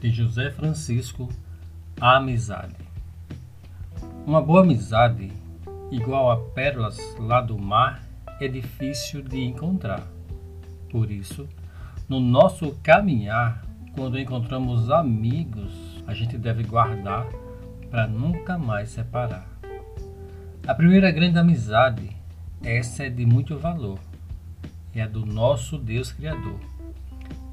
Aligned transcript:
de 0.00 0.10
José 0.10 0.50
Francisco, 0.50 1.28
a 2.00 2.16
amizade. 2.16 2.74
Uma 4.26 4.40
boa 4.40 4.62
amizade, 4.62 5.30
igual 5.90 6.30
a 6.30 6.38
pérolas 6.38 6.98
lá 7.18 7.42
do 7.42 7.58
mar, 7.58 8.02
é 8.40 8.48
difícil 8.48 9.22
de 9.22 9.44
encontrar. 9.44 10.06
Por 10.90 11.10
isso, 11.10 11.46
no 12.08 12.18
nosso 12.18 12.74
caminhar, 12.82 13.62
quando 13.94 14.18
encontramos 14.18 14.90
amigos, 14.90 16.02
a 16.06 16.14
gente 16.14 16.38
deve 16.38 16.62
guardar 16.64 17.26
para 17.90 18.06
nunca 18.06 18.56
mais 18.56 18.88
separar. 18.88 19.46
A 20.66 20.74
primeira 20.74 21.10
grande 21.10 21.38
amizade, 21.38 22.16
essa 22.64 23.04
é 23.04 23.10
de 23.10 23.26
muito 23.26 23.58
valor, 23.58 23.98
é 24.94 25.02
a 25.02 25.06
do 25.06 25.26
nosso 25.26 25.76
Deus 25.76 26.10
Criador. 26.10 26.69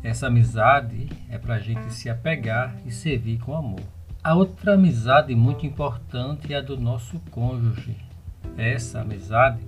Essa 0.04 0.28
amizade 0.28 1.10
é 1.30 1.38
para 1.38 1.56
a 1.56 1.60
gente 1.60 1.92
se 1.92 2.10
apegar 2.10 2.76
e 2.86 2.92
servir 2.92 3.40
com 3.40 3.56
amor. 3.56 3.82
A 4.24 4.36
outra 4.36 4.74
amizade 4.74 5.34
muito 5.36 5.66
importante 5.66 6.54
é 6.54 6.58
a 6.58 6.62
do 6.62 6.78
nosso 6.78 7.20
cônjuge. 7.32 7.96
Essa 8.58 9.02
amizade 9.02 9.64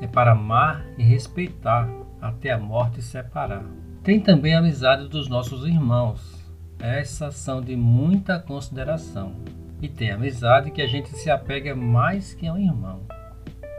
é 0.00 0.06
para 0.06 0.32
amar 0.32 0.84
e 0.98 1.02
respeitar 1.02 1.88
até 2.20 2.50
a 2.50 2.58
morte 2.58 3.02
separar. 3.02 3.64
Tem 4.02 4.20
também 4.20 4.54
a 4.54 4.58
amizade 4.58 5.08
dos 5.08 5.28
nossos 5.28 5.64
irmãos. 5.64 6.44
Essas 6.78 7.36
são 7.36 7.60
de 7.60 7.74
muita 7.74 8.38
consideração. 8.38 9.34
E 9.80 9.88
tem 9.88 10.10
amizade 10.10 10.70
que 10.70 10.80
a 10.80 10.86
gente 10.86 11.10
se 11.10 11.30
apega 11.30 11.74
mais 11.74 12.34
que 12.34 12.46
a 12.46 12.52
um 12.52 12.58
irmão. 12.58 13.00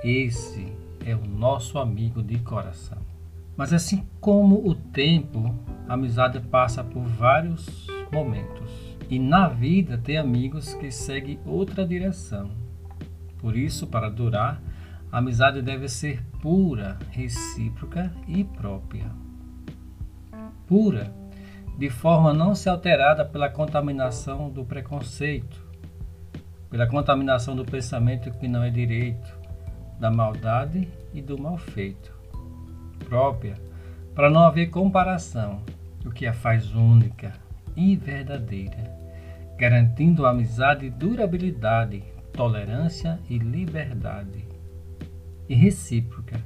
Esse 0.03 0.72
é 1.05 1.16
o 1.16 1.25
nosso 1.25 1.79
amigo 1.79 2.22
de 2.22 2.38
coração. 2.39 3.16
Mas 3.58 3.73
assim 3.73 4.08
como 4.22 4.67
o 4.67 4.75
tempo, 4.75 5.53
a 5.89 5.95
amizade 5.95 6.39
passa 6.39 6.83
por 6.83 7.02
vários 7.02 7.88
momentos. 8.13 8.95
E 9.09 9.17
na 9.17 9.47
vida 9.47 9.97
tem 9.97 10.17
amigos 10.17 10.75
que 10.75 10.91
seguem 10.91 11.39
outra 11.44 11.85
direção. 11.85 12.52
Por 13.39 13.58
isso, 13.58 13.88
para 13.88 14.09
durar, 14.09 14.61
a 15.11 15.17
amizade 15.17 15.61
deve 15.61 15.89
ser 15.89 16.23
pura, 16.39 17.00
recíproca 17.09 18.13
e 18.28 18.44
própria. 18.44 19.09
Pura, 20.67 21.11
de 21.80 21.89
forma 21.89 22.33
não 22.33 22.53
se 22.53 22.69
alterada 22.69 23.25
pela 23.25 23.50
contaminação 23.50 24.52
do 24.52 24.63
preconceito, 24.66 25.66
pela 26.69 26.85
contaminação 26.85 27.55
do 27.55 27.66
pensamento 27.66 28.30
que 28.31 28.47
não 28.47 28.61
é 28.61 28.69
direito, 28.69 29.35
da 30.00 30.11
maldade 30.11 30.88
e 31.13 31.22
do 31.22 31.41
mal 31.41 31.58
feito 31.58 32.16
própria, 32.98 33.56
para 34.14 34.30
não 34.30 34.42
haver 34.42 34.70
comparação, 34.70 35.62
o 36.06 36.12
que 36.12 36.26
a 36.26 36.34
faz 36.34 36.73
única 36.73 37.34
e 37.76 37.95
verdadeira, 37.95 38.92
garantindo 39.58 40.26
amizade, 40.26 40.90
durabilidade, 40.90 42.03
tolerância 42.34 43.20
e 43.30 43.38
liberdade. 43.38 44.45
E 45.48 45.56
recíproca, 45.56 46.42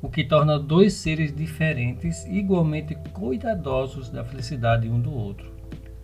o 0.00 0.08
que 0.08 0.24
torna 0.24 0.58
dois 0.58 0.94
seres 0.94 1.34
diferentes 1.34 2.24
igualmente 2.26 2.94
cuidadosos 3.12 4.10
da 4.10 4.24
felicidade 4.24 4.88
um 4.88 5.00
do 5.00 5.12
outro, 5.12 5.52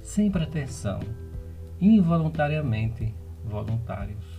sem 0.02 0.30
pretensão, 0.30 1.00
involuntariamente 1.80 3.14
voluntários. 3.44 4.33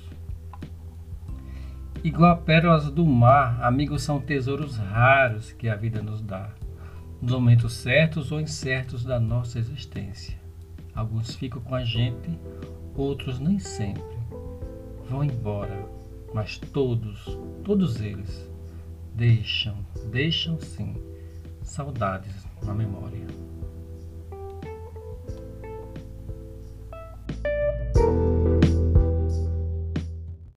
Igual 2.06 2.34
a 2.34 2.36
pérolas 2.36 2.92
do 2.92 3.04
mar, 3.04 3.60
amigos 3.64 4.04
são 4.04 4.22
tesouros 4.22 4.78
raros 4.78 5.52
que 5.52 5.68
a 5.68 5.76
vida 5.76 6.04
nos 6.04 6.22
dá, 6.22 6.52
nos 7.20 7.32
momentos 7.32 7.74
certos 7.74 8.32
ou 8.32 8.40
incertos 8.40 9.04
da 9.04 9.20
nossa 9.20 9.58
existência. 9.58 10.40
Alguns 10.94 11.34
ficam 11.34 11.60
com 11.64 11.74
a 11.74 11.84
gente, 11.84 12.30
outros 12.96 13.40
nem 13.40 13.58
sempre. 13.58 14.04
Vão 15.10 15.24
embora, 15.24 15.84
mas 16.32 16.60
todos, 16.60 17.40
todos 17.64 18.00
eles, 18.00 18.48
deixam, 19.16 19.76
deixam 20.12 20.62
sim, 20.62 20.94
saudades 21.64 22.46
na 22.62 22.76
memória. 22.76 23.26